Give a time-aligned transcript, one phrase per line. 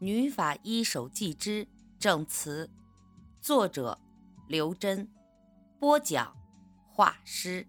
[0.00, 1.66] 女法医手记之
[1.98, 2.70] 证词，
[3.40, 3.98] 作者
[4.46, 5.08] 刘真，
[5.80, 6.36] 播讲
[6.92, 7.66] 画师。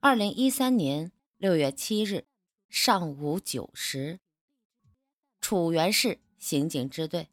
[0.00, 2.26] 二零一三年六月七日
[2.68, 4.20] 上午九时，
[5.40, 7.28] 楚原市刑警支队。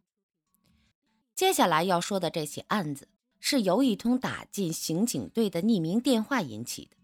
[1.33, 3.09] 接下来要说的这起案子，
[3.41, 6.94] 是由一通打进刑警队的匿名电话引起的。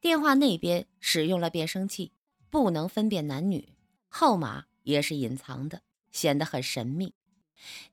[0.00, 2.12] 电话那边使用了变声器，
[2.48, 3.74] 不能分辨男女，
[4.08, 7.12] 号码也是隐藏的，显得很神秘。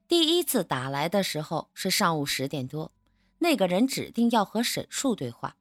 [0.07, 2.93] 第一次打来的时候是上午十点多，
[3.39, 5.57] 那个人指定要和沈树对话。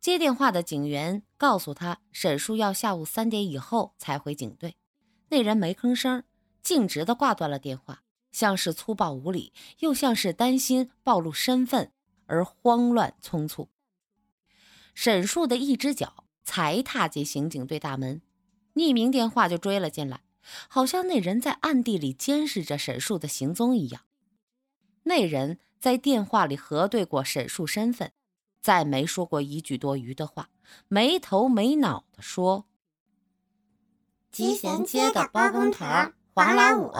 [0.00, 4.76] 接电话的警员告诉他，沈树要下午三点以后才回警队。
[5.30, 6.22] 那人没吭声，
[6.62, 11.90] 径直的挂断了电话，像是粗暴无礼，又像是担心暴露身份
[12.26, 13.68] 而慌乱匆促。
[14.94, 18.20] 沈树的一只脚才踏进刑警队大门，
[18.74, 20.20] 匿名电话就追了进来，
[20.68, 24.02] 好像那人在暗地里监视着沈树的行踪一样。
[25.04, 28.12] 那人在电话里核对过沈树身份，
[28.60, 30.50] 再没说过一句多余的话，
[30.88, 32.66] 没头没脑的说
[34.30, 35.84] ：“集贤街的包工头
[36.34, 36.92] 黄老五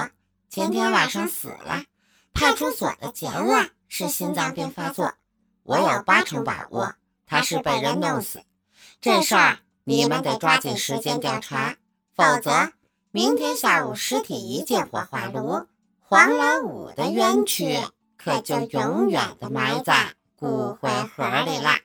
[0.48, 1.84] 前天晚上死了，
[2.32, 5.12] 派出所的结论是心脏病发作，
[5.64, 6.94] 我有八成把握。”
[7.30, 8.42] 他是被人弄死，
[9.00, 11.76] 这事儿你们得抓紧时间调查，
[12.12, 12.72] 否则
[13.12, 15.68] 明天下午尸体一进火化炉，
[16.00, 17.78] 黄老五的冤屈
[18.16, 21.78] 可就永远的埋在骨灰盒里了。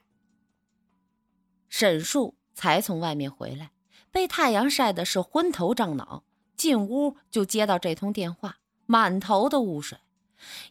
[1.70, 3.70] 沈树才从外面回来，
[4.10, 6.24] 被太阳晒的是昏头胀脑，
[6.58, 8.58] 进屋就接到这通电话，
[8.88, 10.00] 满头的雾水，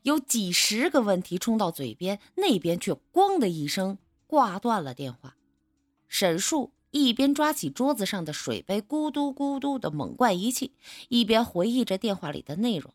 [0.03, 3.99] 有几十个问题冲到嘴边，那边却“咣”的一声。
[4.35, 5.37] 挂断了电话，
[6.09, 10.75] 沈树一边抓起桌子上的水杯，咕嘟咕嘟的猛灌一气，
[11.09, 12.93] 一边回忆着电话里的内容，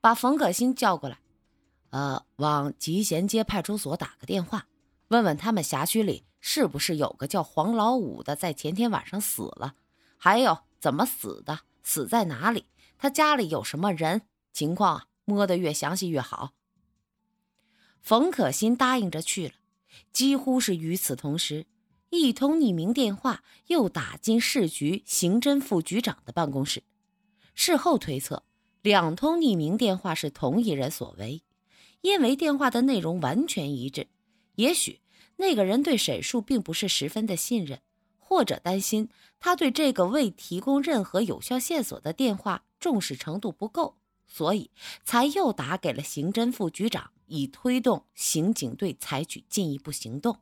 [0.00, 1.20] 把冯可欣叫过来，
[1.90, 4.66] 呃，往集贤街派出所打个电话，
[5.06, 9.76] 问问他们辖区里是不是有个叫黄老五的，在前天晚上死了，
[10.16, 12.66] 还有怎么死的，死在哪里，
[12.98, 14.22] 他家里有什么人，
[14.52, 16.50] 情况啊，摸得越详细越好。
[18.02, 19.54] 冯可欣答应着去了。
[20.12, 21.66] 几乎是与此同时，
[22.10, 26.82] 一通匿名电话又打进市局刑侦副局长的办公室。
[27.54, 28.44] 事后推测，
[28.82, 31.42] 两通匿名电话是同一人所为，
[32.00, 34.08] 因为电话的内容完全一致。
[34.56, 35.00] 也许
[35.36, 37.80] 那个人对沈树并不是十分的信任，
[38.18, 39.08] 或者担心
[39.40, 43.96] 他对这个未提供任何有效线索的电话重视程度不够，
[44.26, 44.70] 所以
[45.02, 47.10] 才又打给了刑侦副局长。
[47.26, 50.40] 以推动刑警队采取进一步行动，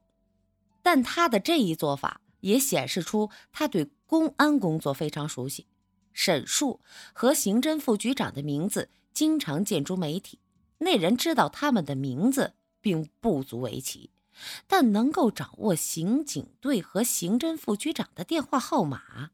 [0.82, 5.66] 但他的这一做法也显示出他对公安工作非常熟悉。
[6.12, 6.80] 沈树
[7.12, 10.38] 和刑侦副局长的名字经常见诸媒体，
[10.78, 14.10] 那人知道他们的名字并不足为奇，
[14.66, 19.30] 但能够掌握刑警队和刑侦副局长的电话号码，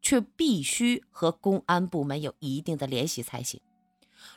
[0.00, 3.60] 却必须和公安部门有一定的联系才行。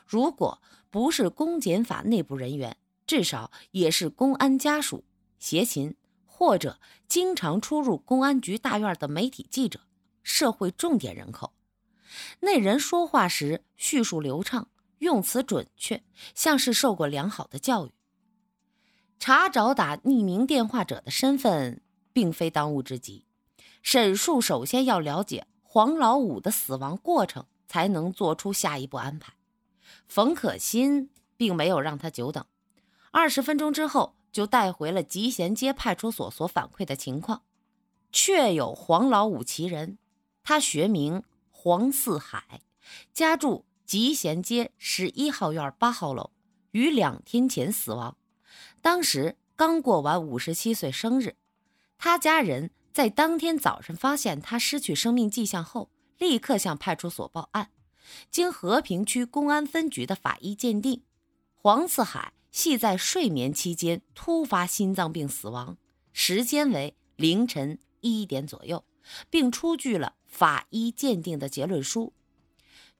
[0.05, 5.03] 如果不是公检法内部人员，至少也是公安家属、
[5.37, 5.95] 协勤
[6.25, 9.79] 或者经常出入公安局大院的媒体记者、
[10.23, 11.53] 社会重点人口。
[12.39, 14.67] 那人说话时叙述流畅，
[14.97, 17.91] 用词准确，像是受过良好的教育。
[19.19, 21.81] 查找打匿名电话者的身份，
[22.13, 23.25] 并非当务之急。
[23.83, 29.33] 沈树首先要了解黄老五的死亡过程，才能做出下一步安排。
[30.07, 32.45] 冯可欣并没有让他久等，
[33.11, 37.43] 二十分钟之后就带回了集贤街派出所所反馈的情况，
[38.11, 39.97] 确有黄老五其人。
[40.43, 42.61] 他学名黄四海，
[43.13, 46.31] 家住集贤街十一号院八号楼，
[46.71, 48.17] 于两天前死亡，
[48.81, 51.35] 当时刚过完五十七岁生日。
[51.97, 57.69] 他家人在当天早上发现他失去生命迹象后，立刻向派出所报案。
[58.31, 61.03] 经和平区公安分局的法医鉴定，
[61.55, 65.77] 黄四海系在睡眠期间突发心脏病死亡，
[66.13, 68.83] 时间为凌晨一点左右，
[69.29, 72.13] 并出具了法医鉴定的结论书。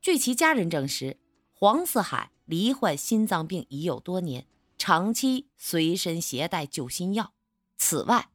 [0.02, 1.18] 据其家人证实，
[1.54, 4.48] 黄四海罹患心脏病已有多年，
[4.78, 7.34] 长期随身携带救心药。
[7.78, 8.30] 此外，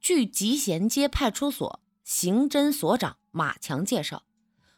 [0.00, 4.24] 据集贤街派出所刑侦所长马强介绍，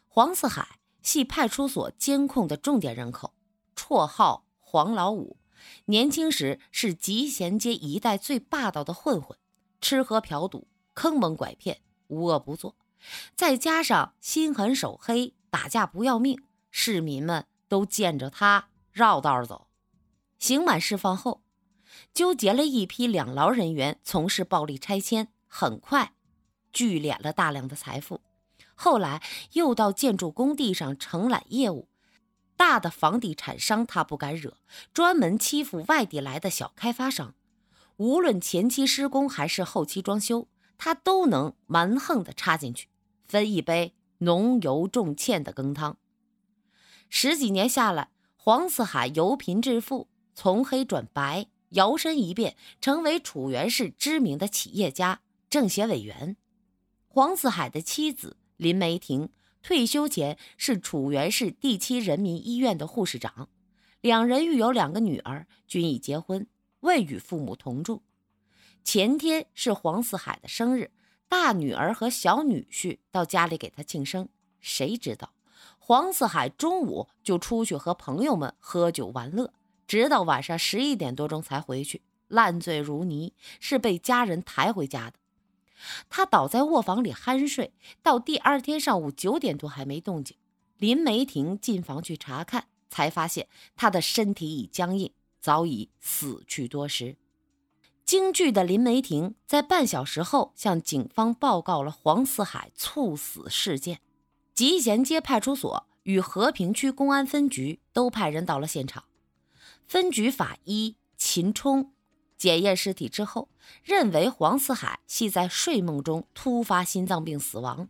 [0.07, 0.80] 黄四海。
[1.01, 3.33] 系派出所监控的重点人口，
[3.75, 5.37] 绰号“黄老五”。
[5.85, 9.37] 年轻时是集贤街一带最霸道的混混，
[9.79, 12.75] 吃喝嫖赌、坑蒙拐骗，无恶不作。
[13.35, 19.67] 再加上心狠手黑、打架不要命，市民们都见着他绕道走。
[20.39, 21.41] 刑满释放后，
[22.13, 26.13] 纠结了一批两劳人员从事暴力拆迁，很快
[26.73, 28.21] 聚敛了大量的财富。
[28.75, 29.21] 后来
[29.53, 31.87] 又到建筑工地上承揽业务，
[32.57, 34.57] 大的房地产商他不敢惹，
[34.93, 37.35] 专门欺负外地来的小开发商。
[37.97, 40.47] 无论前期施工还是后期装修，
[40.77, 42.87] 他都能蛮横的插进去，
[43.27, 45.97] 分一杯浓油重芡的羹汤。
[47.09, 56.37] 十几年下来，黄四海由贫致富，从黑转白，摇身一变成为楚原市知名的企业家、政协委员。
[57.07, 58.37] 黄四海的妻子。
[58.61, 59.29] 林梅婷
[59.63, 63.49] 退休前是楚原市第七人民医院的护士长，
[64.01, 66.45] 两人育有两个女儿，均已结婚，
[66.81, 68.03] 未与父母同住。
[68.83, 70.91] 前天是黄四海的生日，
[71.27, 74.29] 大女儿和小女婿到家里给他庆生。
[74.59, 75.33] 谁知道
[75.79, 79.51] 黄四海中午就出去和朋友们喝酒玩乐，
[79.87, 85.17] 直到晚上十一点多钟才回去，烂醉如泥，是被家人抬回家的。
[86.09, 90.37] 他倒在卧房里酣睡，到第二天上午九点多还没动静。
[90.77, 97.17] 林梅婷进房去查看，才发现他的身体已僵硬，早已死去多时。
[98.03, 104.01] 惊惧的林梅婷在半小时后向警方报告了黄四海猝死事件。
[104.53, 109.05] 集贤街派出所与和平区公安分局都派人到了现场。
[109.87, 111.93] 分局法医秦冲。
[112.41, 113.49] 检验尸体之后，
[113.83, 117.87] 认为黄四海系在睡梦中突发心脏病死亡。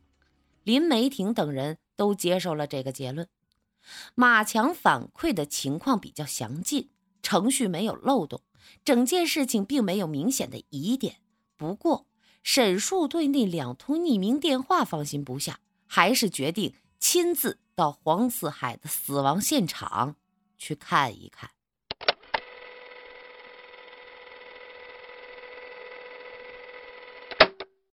[0.66, 3.30] 林梅婷等人都接受了这个结论。
[4.14, 6.90] 马强反馈的情况比较详尽，
[7.24, 8.42] 程序没有漏洞，
[8.84, 11.22] 整件事情并没有明显的疑点。
[11.56, 12.06] 不过，
[12.44, 20.18] 沈树对那两通匿名电话放心不下，还是决定亲自到黄四海的死亡现场
[20.58, 21.52] 去看一看。